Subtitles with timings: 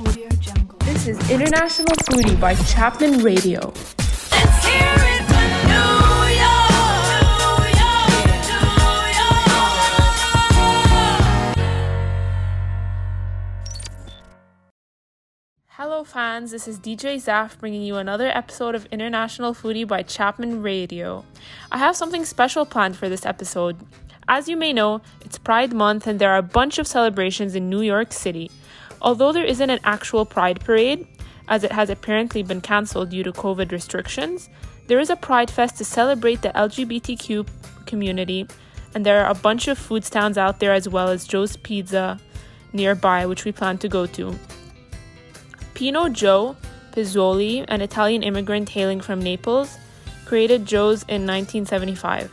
[0.00, 0.78] Audio Jungle.
[0.84, 3.58] This is International Foodie by Chapman Radio.
[3.58, 6.70] Let's hear it from New York,
[7.34, 9.58] New York, New York.
[15.70, 16.52] Hello, fans.
[16.52, 21.24] This is DJ Zaf bringing you another episode of International Foodie by Chapman Radio.
[21.72, 23.76] I have something special planned for this episode.
[24.28, 27.68] As you may know, it's Pride Month and there are a bunch of celebrations in
[27.68, 28.48] New York City.
[29.00, 31.06] Although there isn't an actual Pride parade,
[31.48, 34.48] as it has apparently been cancelled due to COVID restrictions,
[34.86, 37.46] there is a Pride Fest to celebrate the LGBTQ
[37.86, 38.46] community,
[38.94, 42.18] and there are a bunch of food stands out there as well as Joe's Pizza
[42.72, 44.34] nearby, which we plan to go to.
[45.74, 46.56] Pino Joe
[46.92, 49.78] Pozzuoli, an Italian immigrant hailing from Naples,
[50.24, 52.32] created Joe's in 1975.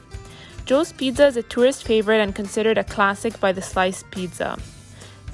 [0.66, 4.58] Joe's Pizza is a tourist favorite and considered a classic by the sliced pizza.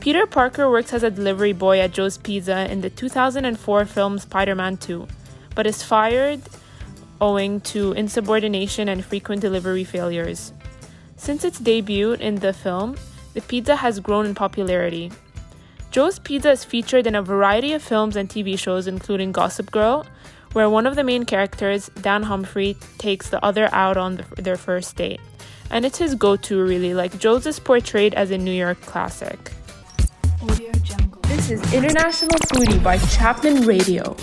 [0.02, 4.56] Peter Parker works as a delivery boy at Joe's Pizza in the 2004 film Spider
[4.56, 5.08] Man 2,
[5.54, 6.42] but is fired
[7.22, 10.54] owing to insubordination and frequent delivery failures.
[11.18, 12.98] Since its debut in the film,
[13.36, 15.12] the pizza has grown in popularity.
[15.92, 20.08] Joe's Pizza is featured in a variety of films and TV shows, including Gossip Girl,
[20.54, 24.58] where one of the main characters, Dan Humphrey, takes the other out on the, their
[24.58, 25.22] first date.
[25.70, 29.52] And it's his go to, really, like Joe's is portrayed as a New York classic.
[30.44, 31.22] Audio Jungle.
[31.28, 34.16] This is International Foodie by Chapman Radio.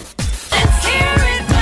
[0.51, 1.58] Let's hear it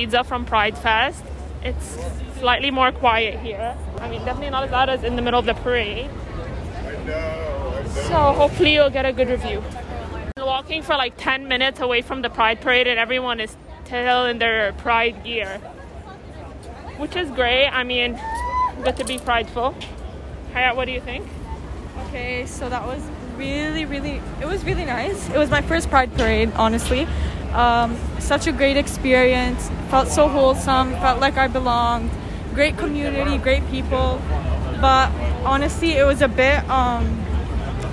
[0.00, 1.22] Pizza from Pride Fest.
[1.62, 1.98] It's
[2.38, 3.76] slightly more quiet here.
[3.98, 6.08] I mean, definitely not as loud as in the middle of the parade.
[8.08, 9.62] So hopefully you'll get a good review.
[10.38, 14.38] Walking for like 10 minutes away from the Pride Parade, and everyone is still in
[14.38, 15.58] their Pride gear,
[16.96, 17.68] which is great.
[17.68, 18.18] I mean,
[18.82, 19.74] good to be prideful.
[20.54, 21.28] Hayat, what do you think?
[22.06, 23.02] Okay, so that was
[23.36, 25.28] really, really, it was really nice.
[25.28, 27.06] It was my first Pride Parade, honestly.
[27.52, 29.70] Um, such a great experience.
[29.88, 30.92] Felt so wholesome.
[30.92, 32.10] Felt like I belonged.
[32.54, 34.20] Great community, great people.
[34.80, 35.10] But
[35.44, 37.04] honestly, it was a bit, um,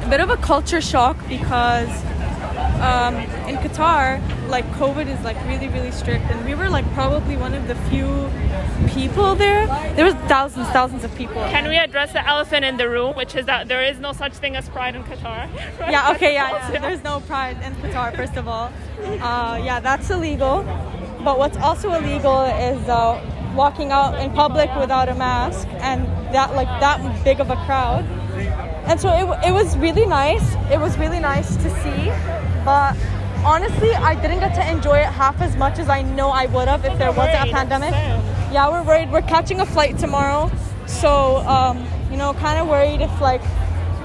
[0.03, 1.89] a bit of a culture shock because
[2.81, 3.15] um,
[3.47, 7.53] in Qatar, like COVID is like really, really strict, and we were like probably one
[7.53, 8.29] of the few
[8.93, 9.67] people there.
[9.95, 11.41] There was thousands, thousands of people.
[11.49, 14.33] Can we address the elephant in the room, which is that there is no such
[14.33, 15.49] thing as pride in Qatar?
[15.79, 16.79] yeah, okay, yeah, yeah.
[16.79, 18.71] There's no pride in Qatar, first of all.
[18.99, 20.63] Uh, yeah, that's illegal.
[21.23, 23.21] But what's also illegal is uh,
[23.55, 28.05] walking out in public without a mask and that like that big of a crowd.
[28.87, 30.55] And so it, it was really nice.
[30.71, 32.05] It was really nice to see.
[32.63, 32.95] But
[33.43, 36.67] honestly, I didn't get to enjoy it half as much as I know I would
[36.67, 37.91] have if there wasn't a pandemic.
[38.51, 39.11] Yeah, we're worried.
[39.11, 40.49] We're catching a flight tomorrow.
[40.85, 43.41] So, um, you know, kind of worried if like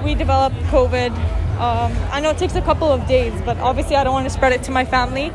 [0.05, 1.13] we develop COVID.
[1.63, 4.31] Um, I know it takes a couple of days, but obviously I don't want to
[4.31, 5.33] spread it to my family.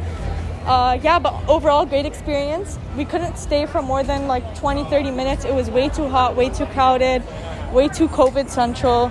[0.66, 2.78] Uh, yeah, but overall, great experience.
[2.98, 5.46] We couldn't stay for more than like 20, 30 minutes.
[5.46, 7.24] It was way too hot, way too crowded,
[7.72, 9.04] way too COVID central.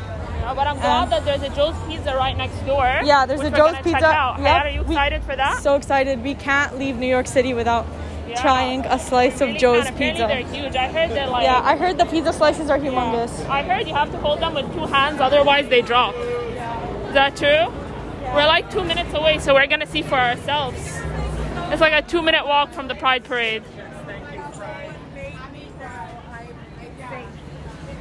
[0.45, 2.85] Uh, but I'm glad Um, that there's a Joe's Pizza right next door.
[3.03, 4.37] Yeah, there's a Joe's Pizza.
[4.39, 5.63] Yep, are you we- excited for that?
[5.63, 6.23] So excited.
[6.23, 7.87] We can't leave New York City without
[8.29, 8.43] Yeah.
[8.43, 9.95] trying a slice of Joe's can.
[9.95, 10.27] Apparently Pizza.
[10.29, 10.77] They're huge.
[10.77, 11.45] I heard they're like.
[11.45, 12.91] Yeah, I heard the pizza slices are Yeah.
[12.91, 13.49] humongous.
[13.49, 16.15] I heard you have to hold them with two hands, otherwise they drop.
[17.17, 17.73] Is that true?
[18.35, 20.77] We're like two minutes away, so we're gonna see for ourselves.
[21.73, 23.63] It's like a two-minute walk from the Pride Parade.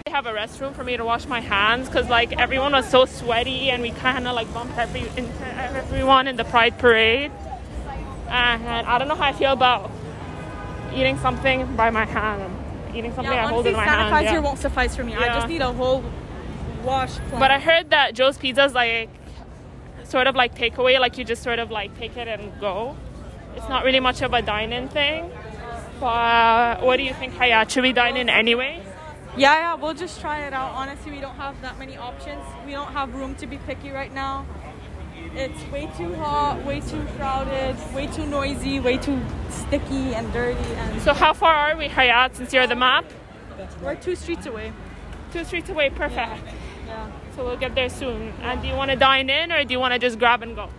[0.03, 3.05] They have a restroom for me to wash my hands because like everyone was so
[3.05, 7.31] sweaty and we kind of like bumped every, into everyone in the Pride Parade.
[8.27, 9.89] And I don't know how I feel about
[10.93, 12.53] eating something by my hand.
[12.93, 14.25] Eating something Yeah, I hold in my sanitizer hand.
[14.25, 14.39] yeah.
[14.39, 15.15] won't suffice for me.
[15.15, 16.03] I just need a whole
[16.85, 19.09] But I heard that Joe's Pizza is like
[20.03, 22.95] sort of like takeaway, like you just sort of like take it and go.
[23.55, 25.31] It's not really much of a dine-in thing.
[25.99, 27.69] But what do you think, Hayat?
[27.69, 28.83] Should we dine in anyway?
[29.37, 30.71] Yeah, yeah, we'll just try it out.
[30.73, 32.41] Honestly, we don't have that many options.
[32.65, 34.45] We don't have room to be picky right now.
[35.33, 40.63] It's way too hot, way too crowded, way too noisy, way too sticky and dirty,
[40.75, 43.05] and So how far are we, Hayat, since you're the map?
[43.81, 44.71] we're two streets away.
[45.33, 46.15] Two streets away, perfect.
[46.45, 46.51] Yeah.
[47.35, 48.33] So we'll get there soon.
[48.41, 50.55] And do you want to dine in or do you want to just grab and
[50.55, 50.69] go?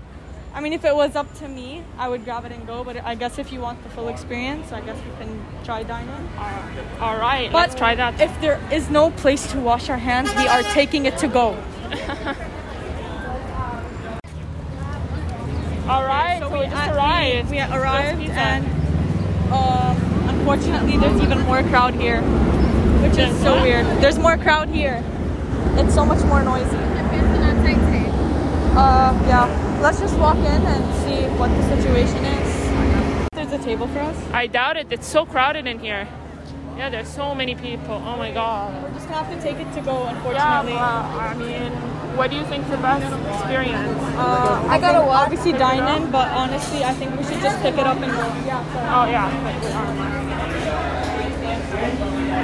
[0.54, 2.82] I mean, if it was up to me, I would grab it and go.
[2.82, 6.30] But I guess if you want the full experience, I guess we can try dining.
[6.98, 8.18] All right, But let's try that.
[8.18, 11.48] If there is no place to wash our hands, we are taking it to go.
[15.86, 17.50] All right, so, we, just arrived.
[17.50, 18.66] We, we arrived, and
[19.52, 19.96] um,
[20.30, 22.22] unfortunately, there's even more crowd here,
[23.02, 23.84] which is so weird.
[24.02, 25.04] There's more crowd here.
[25.78, 26.76] It's so much more noisy.
[28.76, 29.78] Uh, yeah.
[29.82, 33.30] Let's just walk in and see what the situation is.
[33.32, 34.16] There's a table for us.
[34.32, 34.86] I doubt it.
[34.90, 36.08] It's so crowded in here.
[36.76, 37.94] Yeah, there's so many people.
[38.04, 38.82] Oh my god.
[38.82, 40.72] We're just gonna have to take it to go, Yeah, unfortunately.
[40.74, 41.72] well, I mean,
[42.16, 43.98] what do you think's the best experience?
[44.16, 47.86] Uh, I gotta obviously dine in, but honestly, I think we should just pick it
[47.86, 48.26] up and go.
[48.44, 50.25] Yeah, Oh yeah.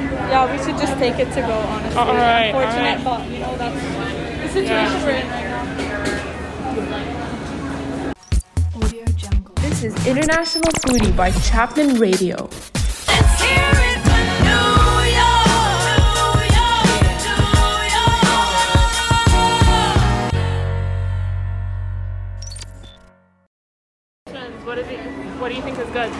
[0.02, 1.52] Yeah, we should just take it to go.
[1.52, 3.04] Honestly, All right, all unfortunate, right.
[3.04, 3.82] but you know that's
[4.42, 5.04] the situation Yeah.
[5.04, 5.62] we're in right now.
[8.82, 9.54] Audio Jungle.
[9.56, 12.36] This is International Foodie by Chapman Radio.
[12.48, 14.72] Let's hear it for New
[15.18, 16.42] York.
[16.42, 18.32] New York.
[24.64, 25.00] What is it?
[25.40, 26.10] What do you think is good?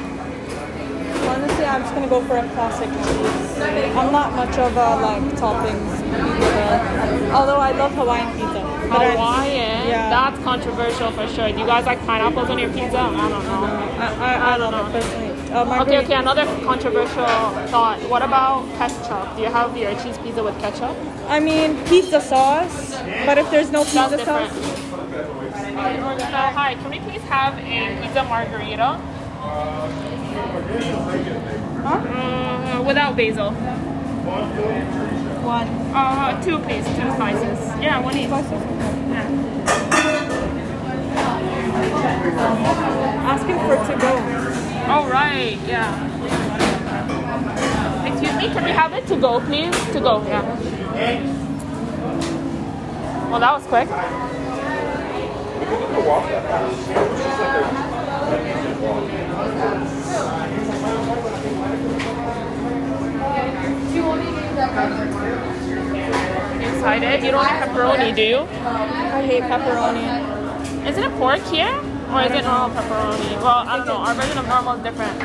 [1.28, 2.88] Honestly, I'm just gonna go for a classic
[4.52, 4.58] cheese.
[4.58, 7.32] I'm not much of like toppings.
[7.32, 8.62] Although I love Hawaiian pizza.
[8.88, 9.88] But Hawaiian.
[9.88, 10.10] Yeah.
[10.10, 11.50] That's controversial for sure.
[11.52, 12.98] Do you guys like pineapples on your pizza?
[12.98, 13.64] I don't know.
[13.64, 15.30] I, I, I love it personally.
[15.52, 17.26] Uh, Okay, okay, another controversial
[17.68, 17.98] thought.
[18.08, 19.36] What about ketchup?
[19.36, 20.96] Do you have your cheese pizza with ketchup?
[21.28, 22.94] I mean pizza sauce,
[23.26, 28.98] but if there's no pizza sauce, So, hi, can we please have a pizza margarita?
[31.84, 33.54] Uh, without basil.
[34.32, 35.68] One.
[35.94, 36.84] Uh, two, please.
[36.84, 37.58] Two slices.
[37.80, 38.28] Yeah, one each.
[38.28, 39.28] Yeah.
[43.32, 44.12] Asking for to go.
[44.92, 45.58] All right.
[45.66, 46.12] Yeah.
[48.06, 49.74] Excuse me, can we have it to go, please?
[49.92, 50.42] To go, yeah.
[53.30, 53.88] Well, that was quick.
[66.62, 68.38] Inside it, you don't like pepperoni, do you?
[68.38, 70.86] I hate pepperoni.
[70.88, 71.74] Is it a pork here?
[72.12, 73.36] Or is it normal pepperoni?
[73.42, 73.96] Well, I don't know.
[73.96, 75.22] Our version of normal is different.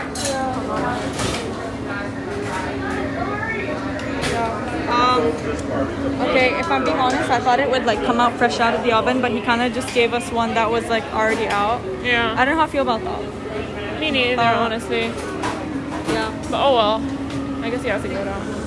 [4.88, 5.22] Um,
[6.30, 8.84] okay, if I'm being honest, I thought it would like come out fresh out of
[8.84, 11.82] the oven, but he kind of just gave us one that was like already out.
[12.04, 12.34] Yeah.
[12.38, 14.00] I don't know how I feel about that.
[14.00, 15.02] Me neither, Uh, honestly.
[16.14, 16.32] Yeah.
[16.50, 17.64] But oh well.
[17.64, 18.67] I guess he has to go down.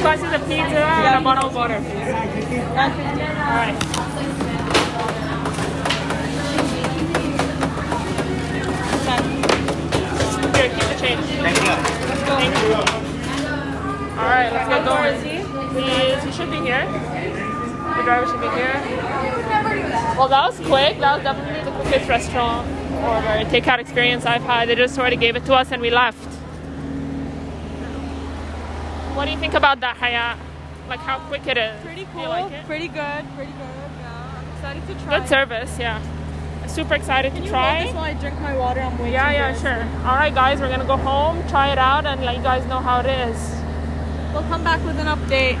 [0.00, 1.76] Slices of pizza and a bottle of water.
[1.76, 1.82] All
[3.54, 3.76] right.
[10.56, 11.24] Here, keep the change.
[11.40, 11.74] Thank you.
[12.26, 12.74] Thank you.
[14.18, 15.16] All right, let's get going.
[15.22, 15.40] He.
[16.26, 16.84] He should be here.
[17.96, 18.74] The driver should be here.
[20.16, 20.98] Well, that was quick.
[20.98, 22.66] That was definitely the quickest restaurant
[23.04, 24.68] or takeout experience I've had.
[24.68, 26.29] They just sort of gave it to us and we left.
[29.20, 30.38] What do you think about that, Hayat?
[30.88, 31.78] Like how quick it is.
[31.82, 32.22] Pretty Do cool.
[32.22, 32.64] you like it?
[32.64, 33.22] Pretty good.
[33.36, 33.90] Pretty good.
[34.00, 34.32] Yeah.
[34.38, 35.18] I'm excited to try.
[35.18, 36.66] Good service, yeah.
[36.66, 37.74] Super excited Can to you try.
[37.80, 38.80] hold this while I drink my water?
[38.80, 39.12] I'm waiting.
[39.12, 40.08] Yeah, yeah, sure.
[40.08, 42.78] All right, guys, we're gonna go home, try it out, and let you guys know
[42.78, 43.36] how it is.
[44.32, 45.58] We'll come back with an update.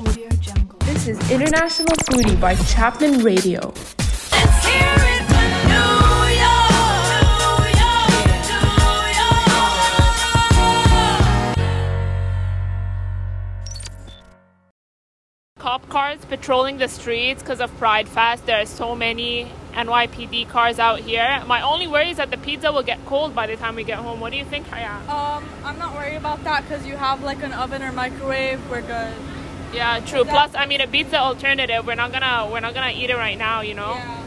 [0.00, 0.78] Audio Jungle.
[0.86, 3.74] This is International Foodie by Chapman Radio.
[15.70, 18.44] Cop cars patrolling the streets because of Pride Fest.
[18.44, 21.44] There are so many NYPD cars out here.
[21.46, 23.98] My only worry is that the pizza will get cold by the time we get
[23.98, 24.18] home.
[24.18, 25.08] What do you think, Hayat?
[25.08, 28.58] Um, I'm not worried about that because you have like an oven or microwave.
[28.68, 29.14] We're good.
[29.72, 30.24] Yeah, true.
[30.24, 31.86] Plus, I mean, a pizza alternative.
[31.86, 33.60] We're not gonna we're not gonna eat it right now.
[33.60, 33.94] You know.
[33.94, 34.26] Yeah.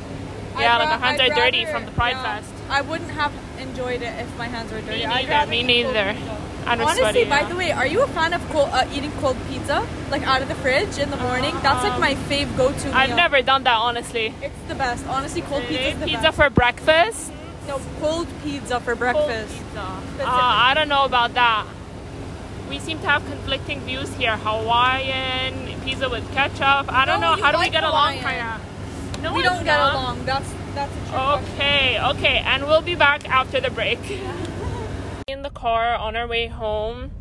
[0.62, 2.40] Yeah, I'd like ra- our hands I'd are dirty from the Pride yeah.
[2.40, 2.54] Fest.
[2.70, 5.06] I wouldn't have enjoyed it if my hands were dirty.
[5.06, 5.52] Me neither.
[5.52, 6.16] Me neither.
[6.64, 6.72] Pizza.
[6.72, 7.50] And Honestly, sweaty, by yeah.
[7.50, 10.48] the way, are you a fan of cold, uh, eating cold pizza, like out of
[10.48, 11.54] the fridge in the morning?
[11.62, 12.94] That's like my fave go-to meal.
[12.96, 14.34] I've never done that honestly.
[14.42, 15.06] It's the best.
[15.08, 16.38] Honestly, cold pizza is the Pizza best.
[16.38, 17.32] for breakfast.
[17.68, 19.54] no, cold pizza for Cold breakfast.
[19.56, 19.80] pizza.
[20.20, 21.66] Uh, I don't know about that.
[22.70, 24.36] We seem to have conflicting views here.
[24.38, 26.92] Hawaiian pizza with ketchup.
[26.92, 27.42] I don't No, know.
[27.44, 28.60] How do we like get along, Kaya?
[29.22, 30.26] No, we don't get along.
[30.26, 31.54] That's that's a true question.
[31.56, 34.00] Okay, okay, and we'll be back after the break.
[35.28, 37.12] In the car on our way home.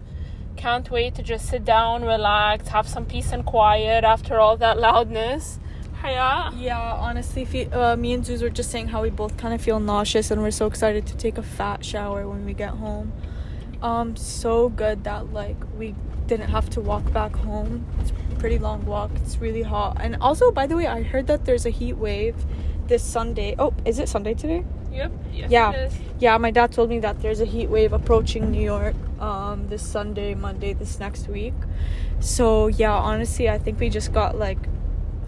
[0.56, 4.76] Can't wait to just sit down, relax, have some peace and quiet after all that
[4.76, 5.61] loudness.
[6.00, 6.50] Haya?
[6.56, 9.78] Yeah, honestly, uh, me and Zeus were just saying how we both kind of feel
[9.78, 13.12] nauseous and we're so excited to take a fat shower when we get home.
[13.82, 15.94] Um, so good that like we
[16.26, 17.87] didn't have to walk back home.
[18.00, 19.12] It's a pretty long walk.
[19.16, 19.99] It's really hot.
[20.00, 22.35] And also, by the way, I heard that there's a heat wave
[22.88, 23.54] this Sunday.
[23.61, 24.64] Oh, is it Sunday today?
[24.92, 25.12] Yep.
[25.32, 25.88] Yes, Yeah.
[26.18, 29.82] Yeah, my dad told me that there's a heat wave approaching New York um this
[29.82, 31.54] Sunday, Monday, this next week.
[32.20, 34.58] So, yeah, honestly, I think we just got like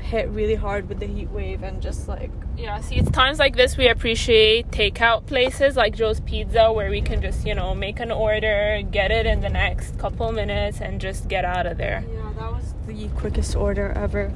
[0.00, 3.56] hit really hard with the heat wave and just like Yeah, see, it's times like
[3.56, 7.99] this we appreciate takeout places like Joe's Pizza where we can just, you know, make
[8.00, 12.04] an order, get it in the next couple minutes, and just get out of there.
[12.06, 14.30] Yeah, that was the quickest order ever.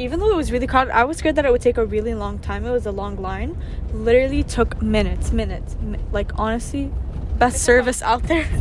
[0.00, 2.14] Even though it was really crowded, I was scared that it would take a really
[2.14, 2.64] long time.
[2.64, 3.56] It was a long line.
[3.92, 5.76] Literally took minutes, minutes.
[5.82, 6.90] Mi- Like honestly,
[7.38, 8.48] best service out there.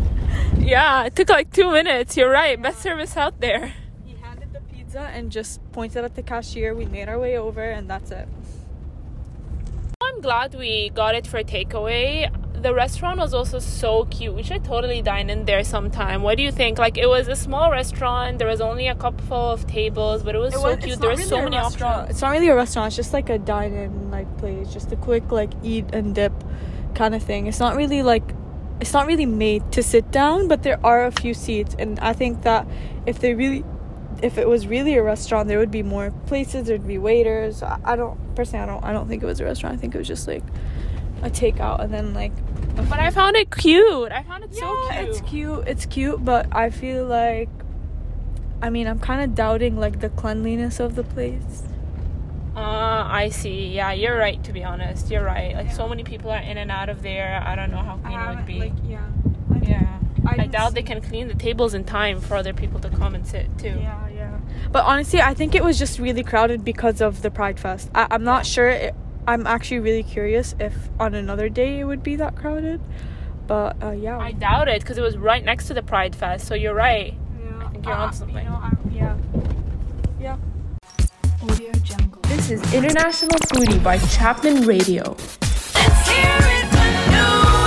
[0.60, 2.16] Yeah, it took like two minutes.
[2.16, 2.62] You're right.
[2.62, 3.74] Best service out there.
[4.06, 6.76] He handed the pizza and just pointed at the cashier.
[6.76, 8.28] We made our way over, and that's it.
[10.04, 12.30] I'm glad we got it for takeaway.
[12.62, 14.36] The restaurant was also so cute.
[14.36, 16.22] We should totally dine in there sometime.
[16.22, 16.78] What do you think?
[16.78, 18.38] Like, it was a small restaurant.
[18.38, 21.00] There was only a couple of tables, but it was so cute.
[21.00, 22.10] There were so many options.
[22.10, 22.88] It's not really a restaurant.
[22.88, 26.34] It's just like a dine-in like place, just a quick like eat and dip
[26.96, 27.48] kind of thing.
[27.48, 28.34] It's not really like
[28.82, 32.14] it's not really made to sit down, but there are a few seats, and I
[32.14, 32.68] think that
[33.06, 33.64] if they really
[34.22, 36.68] if it was really a restaurant, there would be more places.
[36.68, 37.64] There'd be waiters.
[37.64, 38.64] I, I don't personally.
[38.64, 38.84] I don't.
[38.84, 39.76] I don't think it was a restaurant.
[39.76, 40.44] I think it was just like
[41.22, 42.34] a takeout, and then like.
[42.88, 44.12] But I found it cute.
[44.12, 45.10] I found it so yeah, cute.
[45.10, 45.68] it's cute.
[45.68, 47.50] It's cute, but I feel like,
[48.62, 51.64] I mean, I'm kind of doubting like the cleanliness of the place.
[52.56, 53.68] Uh, I see.
[53.68, 54.44] Yeah, you're right.
[54.44, 55.56] To be honest, you're right.
[55.56, 57.42] Like so many people are in and out of there.
[57.46, 58.74] I don't know how clean it would be.
[58.90, 59.08] yeah.
[59.62, 62.90] yeah, I I, doubt they can clean the tables in time for other people to
[62.90, 63.78] come and sit too.
[63.80, 64.40] Yeah, yeah.
[64.72, 67.90] But honestly, I think it was just really crowded because of the Pride Fest.
[67.96, 68.68] I- I'm not sure.
[68.70, 68.96] It-
[69.30, 72.82] I'm actually really curious if on another day it would be that crowded.
[73.46, 74.18] But uh, yeah.
[74.18, 76.48] I doubt it because it was right next to the Pride Fest.
[76.48, 77.14] So you're right.
[77.40, 77.70] yeah.
[77.70, 78.44] think you're on something.
[78.44, 79.18] You know, I, yeah.
[80.20, 80.38] Yeah.
[81.44, 82.20] Audio Jungle.
[82.24, 85.16] This is International Foodie by Chapman Radio.
[85.76, 87.59] Let's hear it for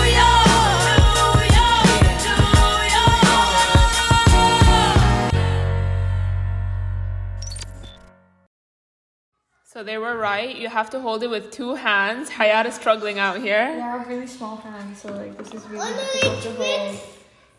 [9.73, 10.55] So they were right.
[10.55, 12.29] You have to hold it with two hands.
[12.29, 13.57] Hayat is struggling out here.
[13.57, 17.01] I have really small hands, so like this is really difficult to hold.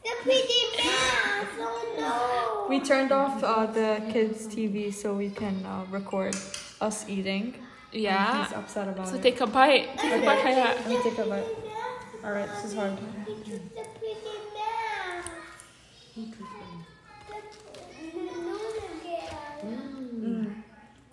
[0.03, 1.47] The pretty mask.
[1.57, 6.35] Oh We turned off uh, the kids' TV so we can uh, record
[6.81, 7.55] us eating.
[7.91, 8.45] Yeah.
[8.45, 9.23] He's upset about So it.
[9.23, 9.97] take a bite.
[9.97, 10.75] Take a bite, Hayat.
[10.85, 11.47] Let me take a bite.
[12.23, 12.95] All right, this is hard.
[12.95, 15.31] The pretty mask.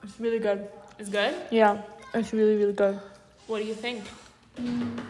[0.02, 0.68] It's really good.
[1.00, 1.34] It's good.
[1.50, 1.80] Yeah,
[2.12, 3.00] it's really really good.
[3.46, 4.04] What do you think?
[4.60, 5.00] Mm.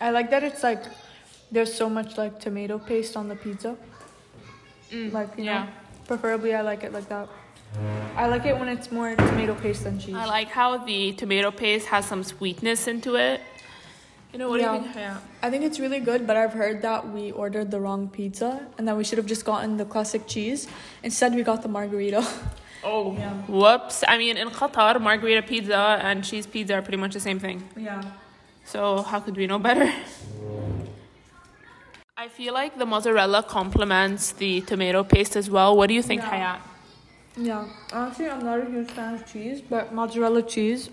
[0.00, 0.84] I like that it's like
[1.50, 3.76] there's so much like tomato paste on the pizza.
[4.92, 5.64] Mm, like you yeah.
[5.64, 5.68] know,
[6.06, 7.28] preferably I like it like that.
[8.16, 10.14] I like it when it's more tomato paste than cheese.
[10.14, 13.40] I like how the tomato paste has some sweetness into it.
[14.32, 14.78] You know what Yeah.
[14.78, 14.96] do you think?
[14.96, 15.18] Hayat?
[15.42, 18.86] I think it's really good, but I've heard that we ordered the wrong pizza and
[18.86, 20.68] that we should have just gotten the classic cheese.
[21.02, 22.22] Instead, we got the margarita.
[22.84, 23.32] Oh, Yeah.
[23.48, 24.04] whoops.
[24.06, 27.62] I mean, in Qatar, margarita pizza and cheese pizza are pretty much the same thing.
[27.76, 28.02] yeah.
[28.64, 29.90] So, how could we know better?
[32.16, 35.76] I feel like the mozzarella complements the tomato paste as well.
[35.76, 36.56] What do you think, Yeah.
[36.56, 36.60] Hayat?
[37.36, 37.64] Yeah.
[37.92, 40.88] Honestly, I'm not a huge fan of cheese, but mozzarella cheese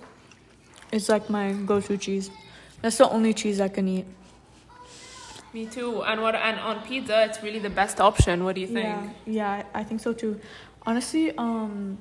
[0.91, 2.29] is like my go-to cheese.
[2.81, 4.05] That's the only cheese I can eat.
[5.53, 6.03] Me too.
[6.03, 6.35] And what?
[6.35, 8.43] And on pizza, it's really the best option.
[8.43, 8.85] What do you think?
[8.85, 10.39] Yeah, yeah, I think so too.
[10.85, 11.97] Honestly, um,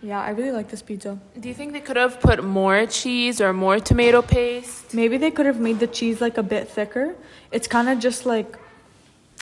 [0.00, 1.18] yeah, I really like this pizza.
[1.38, 4.94] Do you think they could have put more cheese or more tomato paste?
[4.94, 7.14] Maybe they could have made the cheese like a bit thicker.
[7.52, 8.56] It's kind of just like,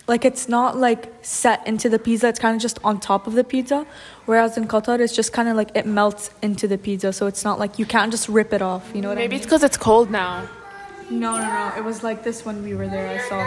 [0.09, 3.35] Like it's not like set into the pizza, it's kind of just on top of
[3.35, 3.85] the pizza.
[4.27, 7.45] Whereas in Qatar, it's just kind of like it melts into the pizza, so it's
[7.45, 8.85] not like you can't just rip it off.
[8.95, 9.31] You know what Maybe I mean?
[9.31, 10.47] Maybe it's because it's cold now.
[11.11, 11.73] No, no, no.
[11.77, 13.09] It was like this when we were there.
[13.09, 13.41] I saw.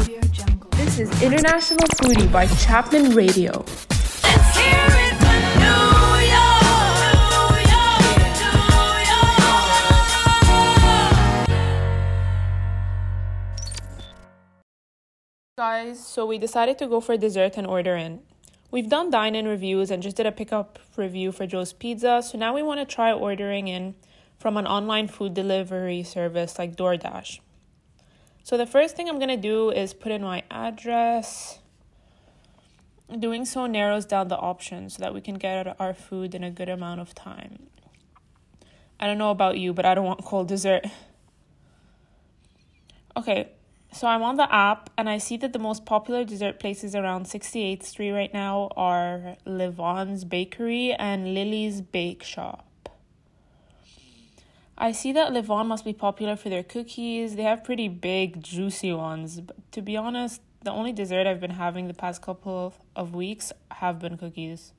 [0.00, 0.69] Audio Jungle.
[0.90, 3.52] This is International Foodie by Chapman Radio.
[4.24, 7.62] Let's hear it from New York.
[7.62, 7.86] New
[9.06, 9.38] York.
[15.56, 18.22] Guys, so we decided to go for dessert and order in.
[18.72, 22.36] We've done dine in reviews and just did a pickup review for Joe's Pizza, so
[22.36, 23.94] now we want to try ordering in
[24.40, 27.38] from an online food delivery service like DoorDash.
[28.50, 31.60] So the first thing I'm going to do is put in my address.
[33.16, 36.50] Doing so narrows down the options so that we can get our food in a
[36.50, 37.68] good amount of time.
[38.98, 40.84] I don't know about you, but I don't want cold dessert.
[43.16, 43.52] Okay,
[43.92, 47.26] so I'm on the app and I see that the most popular dessert places around
[47.26, 52.66] 68th Street right now are Levain's Bakery and Lily's Bake Shop.
[54.82, 57.36] I see that Levain must be popular for their cookies.
[57.36, 59.38] They have pretty big, juicy ones.
[59.42, 63.52] But to be honest, the only dessert I've been having the past couple of, weeks
[63.72, 64.72] have been cookies.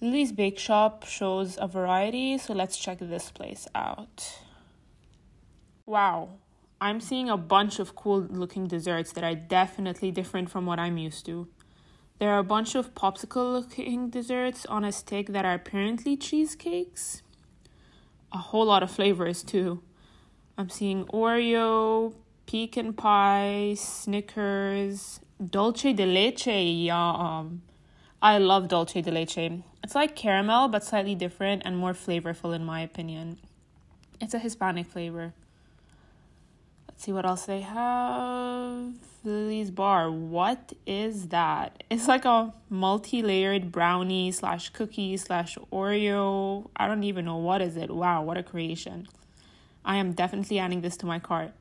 [0.00, 4.40] Lily's Bake Shop shows a variety, so let's check this place out.
[5.86, 6.30] Wow,
[6.80, 10.98] I'm seeing a bunch of cool looking desserts that are definitely different from what I'm
[10.98, 11.46] used to.
[12.18, 17.22] There are a bunch of popsicle looking desserts on a stick that are apparently cheesecakes.
[18.32, 19.82] A whole lot of flavors too.
[20.56, 22.14] I'm seeing Oreo,
[22.46, 26.46] pecan pie, Snickers, dulce de leche.
[26.46, 27.62] Yum.
[28.22, 29.62] I love dulce de leche.
[29.82, 33.38] It's like caramel but slightly different and more flavorful in my opinion.
[34.20, 35.32] It's a Hispanic flavor.
[36.86, 39.09] Let's see what else they have.
[39.68, 40.10] Bar.
[40.10, 41.82] What is that?
[41.90, 46.70] It's like a multi layered brownie slash cookie slash Oreo.
[46.76, 47.90] I don't even know what is it.
[47.90, 49.08] Wow, what a creation.
[49.84, 51.52] I am definitely adding this to my cart.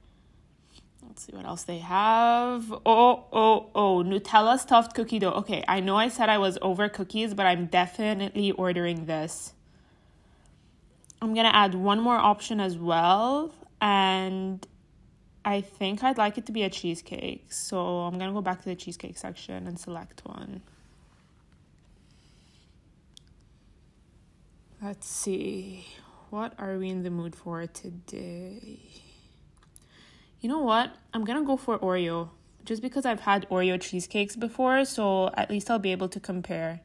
[1.05, 2.71] Let's see what else they have.
[2.85, 5.31] Oh, oh, oh, Nutella stuffed cookie dough.
[5.31, 9.53] Okay, I know I said I was over cookies, but I'm definitely ordering this.
[11.21, 14.65] I'm gonna add one more option as well, and
[15.45, 17.51] I think I'd like it to be a cheesecake.
[17.51, 20.61] So I'm gonna go back to the cheesecake section and select one.
[24.81, 25.87] Let's see.
[26.29, 28.79] What are we in the mood for today?
[30.41, 30.95] You know what?
[31.13, 32.29] I'm gonna go for Oreo.
[32.65, 36.81] Just because I've had Oreo cheesecakes before, so at least I'll be able to compare.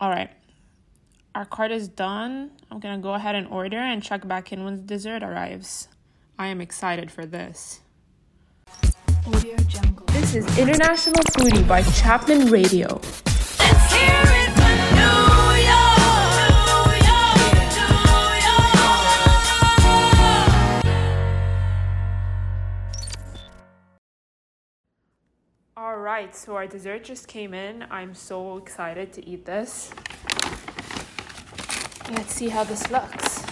[0.00, 0.30] Alright.
[1.34, 2.52] Our cart is done.
[2.70, 5.88] I'm gonna go ahead and order and check back in when the dessert arrives.
[6.40, 7.80] I am excited for this.
[9.26, 10.06] Audio Jungle.
[10.06, 12.98] This is International Foodie by Chapman Radio.
[13.58, 15.36] Let's hear it from New
[15.68, 16.16] York.
[16.64, 17.36] New York.
[25.76, 27.84] All right, so our dessert just came in.
[27.90, 29.92] I'm so excited to eat this.
[32.10, 33.49] Let's see how this looks.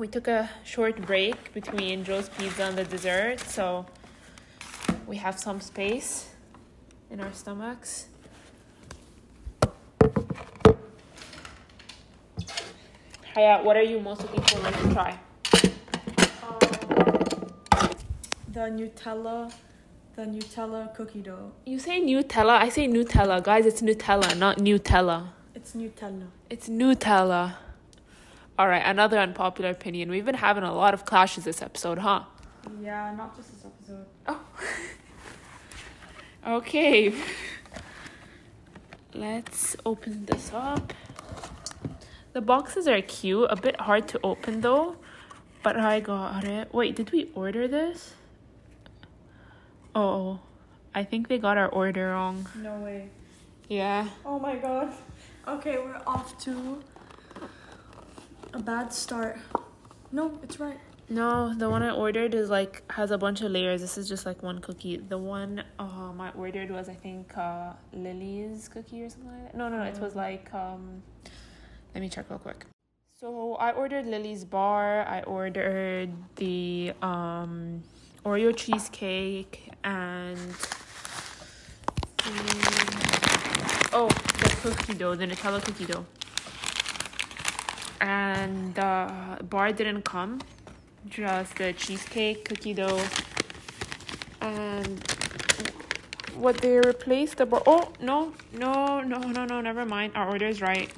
[0.00, 3.84] We took a short break between Joe's Pizza and the dessert, so
[5.06, 6.30] we have some space
[7.10, 8.06] in our stomachs.
[13.36, 15.18] Hayat, what are you most looking forward to try?
[16.48, 17.90] Um,
[18.54, 19.52] the Nutella,
[20.16, 21.52] the Nutella cookie dough.
[21.66, 23.44] You say Nutella, I say Nutella.
[23.44, 25.28] Guys, it's Nutella, not Nutella.
[25.54, 26.28] It's Nutella.
[26.48, 27.56] It's Nutella.
[28.58, 30.10] All right, another unpopular opinion.
[30.10, 32.24] We've been having a lot of clashes this episode, huh?
[32.80, 34.06] Yeah, not just this episode.
[34.26, 34.40] Oh.
[36.58, 37.14] okay.
[39.14, 40.92] Let's open this up.
[42.32, 44.96] The boxes are cute, a bit hard to open though,
[45.64, 46.72] but I got it.
[46.72, 48.14] Wait, did we order this?
[49.94, 50.38] Oh,
[50.94, 52.48] I think they got our order wrong.
[52.56, 53.08] No way.
[53.68, 54.08] Yeah.
[54.24, 54.92] Oh my god.
[55.48, 56.82] Okay, we're off to
[58.52, 59.38] a bad start.
[60.12, 60.78] No, it's right.
[61.08, 63.80] No, the one I ordered is like has a bunch of layers.
[63.80, 64.96] This is just like one cookie.
[64.96, 69.56] The one um I ordered was I think uh Lily's cookie or something like that.
[69.56, 71.02] No, no, no, it was like um
[71.94, 72.64] let me check real quick.
[73.18, 75.04] So I ordered Lily's bar.
[75.06, 77.82] I ordered the um
[78.24, 80.38] Oreo cheesecake and
[82.18, 86.06] the, oh the cookie dough, the Nutella cookie dough.
[88.00, 90.40] And the bar didn't come
[91.08, 93.02] just the cheesecake cookie dough
[94.40, 95.02] and
[96.34, 97.62] what they replaced the bar.
[97.66, 99.60] Oh no, no, no, no, no.
[99.60, 100.12] Never mind.
[100.14, 100.90] Our order is right.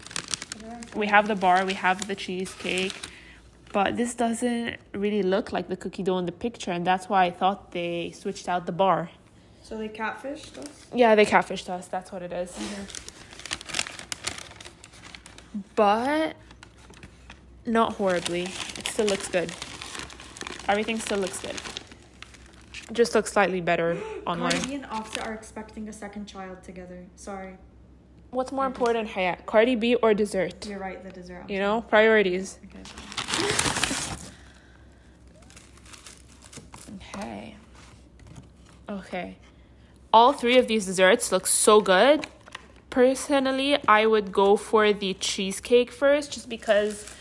[0.95, 1.65] We have the bar.
[1.65, 2.95] We have the cheesecake.
[3.73, 7.25] But this doesn't really look like the cookie dough in the picture, and that's why
[7.25, 9.11] I thought they switched out the bar.
[9.63, 10.87] So they catfished us?
[10.95, 11.89] Yeah, they catfished us.
[11.89, 12.55] That's what it is.
[15.75, 16.37] But
[17.67, 18.43] not horribly.
[18.43, 19.53] It still looks good.
[20.69, 21.57] Everything still looks good.
[22.93, 23.97] Just looks slightly better
[24.27, 24.53] online.
[24.53, 27.05] Cardi B and Offset are expecting a second child together.
[27.17, 27.57] Sorry.
[28.31, 29.45] What's more important, Hayat?
[29.45, 30.67] Cardi B or dessert?
[30.67, 31.49] You're right, the dessert.
[31.49, 32.59] You know, priorities.
[36.99, 37.13] Okay.
[37.15, 37.57] Okay.
[38.89, 39.37] Okay.
[40.13, 42.27] All three of these desserts look so good.
[42.91, 47.13] Personally, I would go for the cheesecake first just because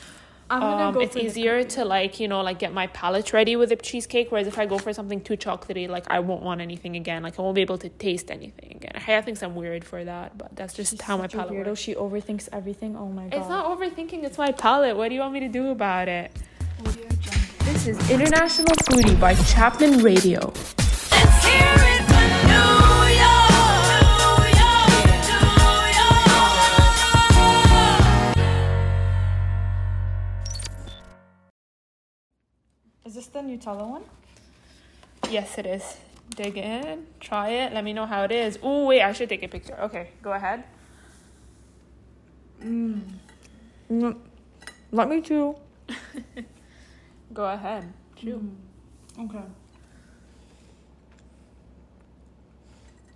[0.60, 1.76] um, go it's for easier cookie.
[1.76, 4.32] to like, you know, like get my palate ready with a cheesecake.
[4.32, 7.24] Whereas if I go for something too chocolatey, like I won't want anything again.
[7.24, 8.94] Like I won't be able to taste anything again.
[8.96, 11.68] Haya thinks I'm weird for that, but that's just She's how my palate weirdo.
[11.68, 11.80] works.
[11.80, 12.96] She overthinks everything.
[12.96, 13.40] Oh my god.
[13.40, 14.98] It's not overthinking, it's my palate.
[14.98, 16.32] What do you want me to do about it?
[17.60, 20.52] This is International Foodie by Chapman Radio.
[33.06, 34.04] Is this the Nutella one?
[35.30, 35.98] Yes, it is.
[36.36, 38.60] Dig in, try it, let me know how it is.
[38.62, 39.78] Oh, wait, I should take a picture.
[39.82, 40.64] Okay, go ahead.
[42.64, 43.02] Mm,
[44.92, 45.56] let me too.
[47.34, 47.92] Go ahead.
[48.16, 48.52] Chew.
[49.18, 49.40] Okay.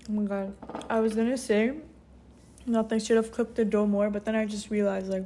[0.10, 0.56] Oh my god.
[0.90, 1.74] I was gonna say
[2.66, 5.26] nothing should have cooked the dough more, but then I just realized like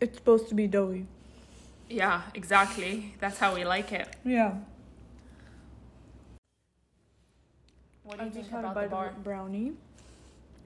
[0.00, 1.06] it's supposed to be doughy.
[1.88, 3.14] Yeah, exactly.
[3.20, 4.08] That's how we like it.
[4.24, 4.54] Yeah.
[8.04, 9.12] What do you think had a about the bar?
[9.22, 9.72] brownie.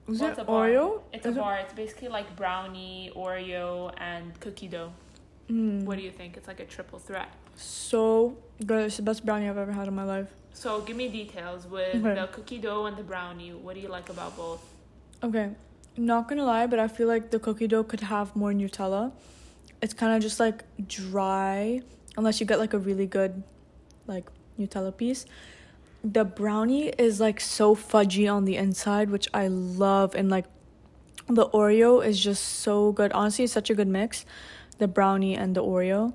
[0.07, 0.67] Is What's it a bar?
[0.67, 1.01] Oreo?
[1.13, 1.57] It's Is a it- bar.
[1.59, 4.91] It's basically like brownie, Oreo, and cookie dough.
[5.49, 5.83] Mm.
[5.85, 6.37] What do you think?
[6.37, 7.29] It's like a triple threat.
[7.55, 8.85] So good.
[8.85, 10.27] It's the best brownie I've ever had in my life.
[10.53, 12.15] So give me details with Okay.
[12.15, 13.51] the cookie dough and the brownie.
[13.53, 14.61] What do you like about both?
[15.23, 15.51] Okay,
[15.97, 19.11] not gonna lie, but I feel like the cookie dough could have more Nutella.
[19.81, 21.81] It's kind of just like dry,
[22.17, 23.43] unless you get like a really good,
[24.07, 25.25] like Nutella piece.
[26.03, 30.45] The brownie is like so fudgy on the inside, which I love, and like
[31.27, 33.11] the Oreo is just so good.
[33.13, 34.25] Honestly, it's such a good mix,
[34.79, 36.13] the brownie and the Oreo.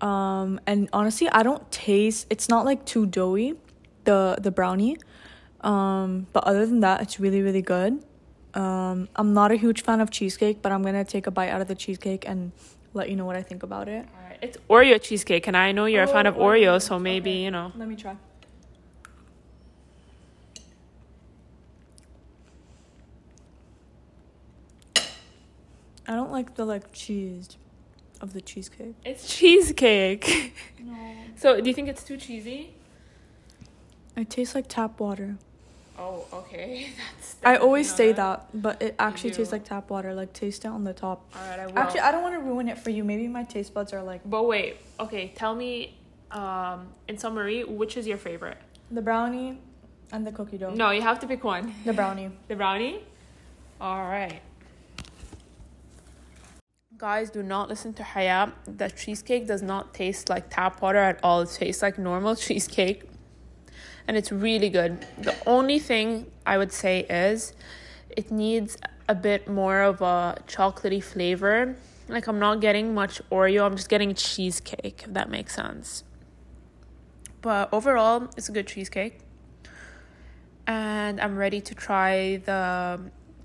[0.00, 2.26] Um, and honestly, I don't taste.
[2.30, 3.54] It's not like too doughy,
[4.04, 4.96] the the brownie.
[5.60, 8.02] Um, but other than that, it's really really good.
[8.54, 11.60] Um, I'm not a huge fan of cheesecake, but I'm gonna take a bite out
[11.60, 12.52] of the cheesecake and
[12.94, 14.06] let you know what I think about it.
[14.14, 14.38] All right.
[14.42, 16.82] It's Oreo cheesecake, and I know you're a fan Oh, of Oreo, Oreo.
[16.82, 17.42] so maybe Okay.
[17.44, 17.72] you know.
[17.76, 18.16] Let me try.
[26.06, 27.56] I don't like the like cheese
[28.20, 28.94] of the cheesecake.
[29.04, 30.54] It's cheesecake.
[30.82, 30.94] No.
[31.36, 32.72] so, do you think it's too cheesy?
[34.16, 35.36] It tastes like tap water.
[35.98, 36.90] Oh, okay.
[37.16, 37.36] That's.
[37.44, 40.14] I always definitely say not that, but it actually tastes like tap water.
[40.14, 41.30] Like taste it on the top.
[41.34, 41.78] All right, I will.
[41.78, 43.04] Actually, I don't want to ruin it for you.
[43.04, 44.76] Maybe my taste buds are like but wait.
[45.00, 45.94] Okay, tell me.
[46.30, 48.58] Um, in summary, which is your favorite?
[48.90, 49.58] the brownie
[50.12, 50.74] and the cookie dough.
[50.74, 51.74] No, you have to pick one.
[51.84, 52.30] The brownie.
[52.48, 53.02] The brownie?
[53.80, 54.42] Alright.
[56.96, 58.52] Guys, do not listen to Hayat.
[58.66, 61.42] The cheesecake does not taste like tap water at all.
[61.42, 63.04] It tastes like normal cheesecake.
[64.08, 65.06] And it's really good.
[65.18, 67.52] The only thing I would say is
[68.08, 68.76] it needs
[69.08, 71.76] a bit more of a chocolatey flavor.
[72.08, 76.02] Like I'm not getting much Oreo, I'm just getting cheesecake, if that makes sense.
[77.42, 79.20] But overall, it's a good cheesecake
[80.68, 83.00] and I'm ready to try the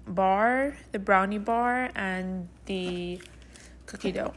[0.05, 3.21] bar, the brownie bar, and the
[3.85, 4.33] cookie dough.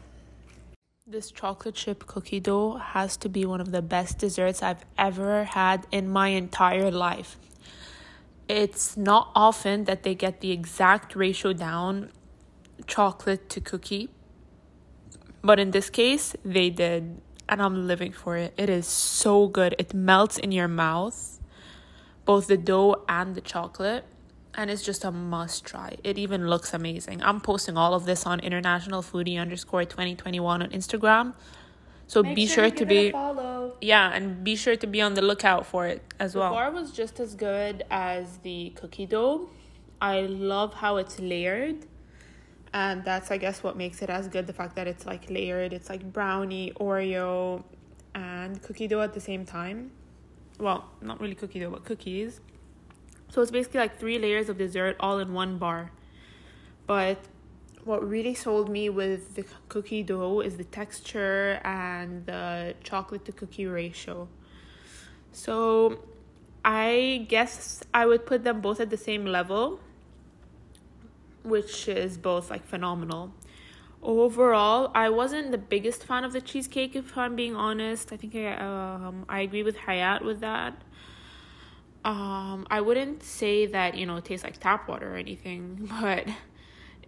[1.08, 5.44] This chocolate chip cookie dough has to be one of the best desserts I've ever
[5.44, 7.38] had in my entire life.
[8.48, 12.10] It's not often that they get the exact ratio down
[12.88, 14.08] chocolate to cookie,
[15.42, 18.52] but in this case, they did, and I'm living for it.
[18.56, 21.38] It is so good, it melts in your mouth
[22.24, 24.04] both the dough and the chocolate
[24.56, 25.96] and it's just a must try.
[26.02, 27.22] It even looks amazing.
[27.22, 31.34] I'm posting all of this on international foodie underscore 2021 on instagram.
[32.08, 33.12] So be sure, to be
[33.80, 36.50] yeah and be sure to be on the lookout for it as well.
[36.50, 39.50] the bar was just as good as the cookie dough.
[40.00, 41.86] I love how it's layered
[42.72, 45.72] and that's i guess what makes it as good the fact that it's like layered.
[45.72, 47.64] It's like brownie oreo
[48.14, 49.90] and cookie dough at the same time.
[50.58, 52.40] Well, not really cookie dough, but cookies.
[53.28, 55.90] So it's basically like three layers of dessert all in one bar.
[56.86, 57.18] But
[57.84, 63.32] what really sold me with the cookie dough is the texture and the chocolate to
[63.32, 64.28] cookie ratio.
[65.32, 66.00] So
[66.64, 69.78] I guess I would put them both at the same level,
[71.44, 73.32] which is both like phenomenal.
[74.02, 78.12] Overall, I wasn't the biggest fan of the cheesecake if I'm being honest.
[78.12, 80.82] I think I um I agree with Hayat with that.
[82.06, 86.26] Um I wouldn't say that, you know, it tastes like tap water or anything, but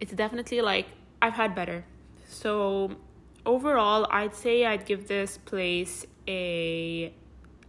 [0.01, 0.87] it's definitely like
[1.23, 1.85] I've had better.
[2.27, 2.91] So
[3.47, 7.13] overall, I'd say I'd give this place a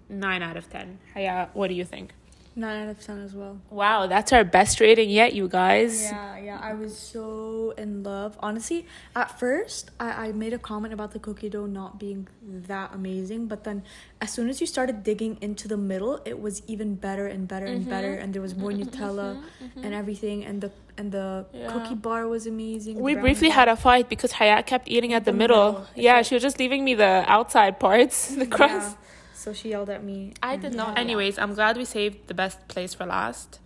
[0.09, 0.99] 9 out of 10.
[1.15, 2.13] Hayat, what do you think?
[2.55, 3.61] Nine out of ten as well.
[3.69, 6.03] Wow, that's our best rating yet, you guys.
[6.03, 6.59] Yeah, yeah.
[6.61, 8.37] I was so in love.
[8.41, 8.85] Honestly,
[9.15, 13.47] at first, I, I made a comment about the cookie dough not being that amazing,
[13.47, 13.83] but then
[14.19, 17.65] as soon as you started digging into the middle, it was even better and better
[17.65, 17.89] and mm-hmm.
[17.91, 21.71] better, and there was more mm-hmm, Nutella mm-hmm, and everything, and the and the Yeah.
[21.71, 22.99] cookie bar was amazing.
[22.99, 23.55] We briefly bar.
[23.55, 25.71] had a fight because Hayat kept eating at the, The middle.
[25.71, 25.87] middle.
[25.95, 28.97] Yeah, she was just leaving me the outside parts, the crust.
[28.97, 29.05] Yeah.
[29.49, 30.33] So she yelled at me.
[30.43, 30.89] I did not.
[30.89, 31.01] yeah.
[31.01, 33.59] Anyways, I'm glad we saved the best place for last.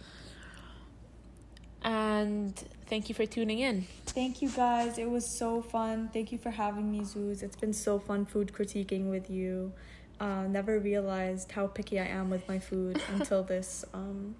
[1.84, 3.86] And thank you for tuning in.
[4.06, 4.98] Thank you guys.
[4.98, 6.10] It was so fun.
[6.13, 7.43] Thank you for having me, Zoos.
[7.43, 9.74] It's been so fun food critiquing with you.
[10.22, 14.36] Uh, never realized how picky I am with my food until this um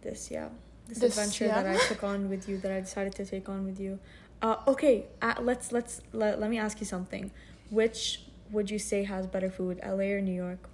[0.00, 0.48] this yeah
[0.88, 1.62] this, This, adventure yeah.
[1.62, 3.98] that I took on with you that I decided to take on with you.
[4.40, 7.30] Uh, okay, uh, let's let's let, let me ask you something.
[7.68, 10.68] Which would you say has better food, LA or New York?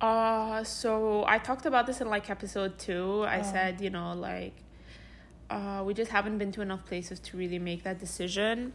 [0.00, 3.22] Uh, so I talked about this in like episode two.
[3.26, 3.42] I Oh.
[3.42, 4.54] said, you know, like,
[5.48, 8.72] uh, we just haven't been to enough places to really make that decision.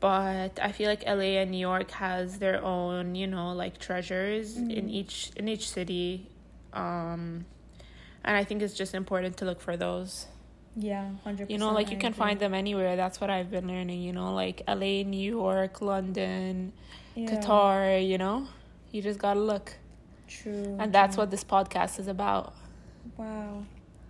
[0.00, 4.56] But I feel like LA and New York has their own, you know, like treasures
[4.56, 4.90] in Mhm.
[4.90, 6.28] each in each city.
[6.72, 7.46] Um,
[8.24, 10.26] and I think it's just important to look for those.
[10.76, 11.50] Yeah, hundred.
[11.50, 12.96] You know, like you can find them anywhere.
[12.96, 14.02] That's what I've been learning.
[14.02, 16.72] You know, like LA, New York, London,
[17.16, 18.06] Qatar.
[18.06, 18.48] You know,
[18.90, 19.74] you just gotta look,
[20.28, 20.76] True.
[20.78, 22.54] and that's what this podcast is about.
[23.16, 23.64] Wow,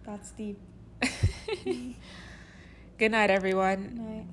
[0.04, 0.58] that's deep.
[2.98, 3.96] Good night, everyone.
[3.96, 4.26] Night.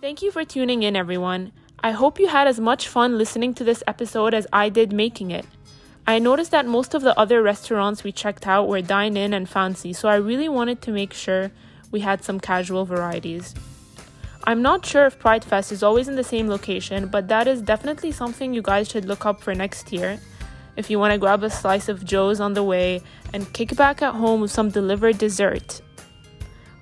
[0.00, 1.52] Thank you for tuning in, everyone.
[1.80, 5.30] I hope you had as much fun listening to this episode as I did making
[5.30, 5.44] it.
[6.06, 9.48] I noticed that most of the other restaurants we checked out were dine in and
[9.48, 11.50] fancy, so I really wanted to make sure
[11.90, 13.54] we had some casual varieties.
[14.44, 17.60] I'm not sure if Pride Fest is always in the same location, but that is
[17.60, 20.18] definitely something you guys should look up for next year.
[20.76, 24.02] If you want to grab a slice of Joe's on the way and kick back
[24.02, 25.80] at home with some delivered dessert.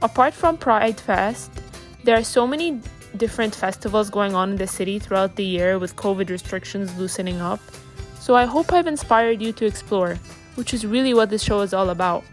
[0.02, 1.50] Apart from Pride Fest,
[2.02, 2.80] there are so many
[3.16, 7.60] different festivals going on in the city throughout the year with COVID restrictions loosening up.
[8.18, 10.18] So I hope I've inspired you to explore,
[10.56, 12.24] which is really what this show is all about.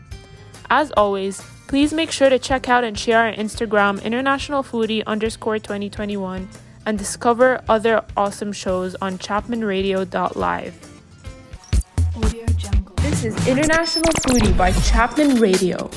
[0.69, 5.57] As always, please make sure to check out and share our Instagram international foodie underscore
[5.57, 6.49] 2021
[6.85, 11.01] and discover other awesome shows on chapmanradio.live.
[12.17, 12.93] Audio Jungle.
[12.97, 15.89] This is International Foodie by Chapman Radio.